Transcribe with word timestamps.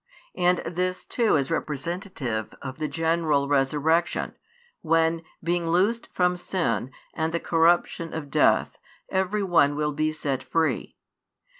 And 0.33 0.63
this 0.65 1.05
too 1.05 1.35
is 1.35 1.51
representative 1.51 2.55
of 2.63 2.79
the 2.79 2.87
general 2.87 3.47
resurrection, 3.47 4.35
when, 4.81 5.21
being 5.43 5.67
loosed 5.69 6.09
from 6.11 6.37
sin 6.37 6.89
and 7.13 7.31
the 7.31 7.39
corruption 7.39 8.11
of 8.11 8.31
death, 8.31 8.79
every 9.09 9.43
one 9.43 9.75
will 9.75 9.91
be 9.93 10.11
set 10.11 10.41
free. 10.41 10.97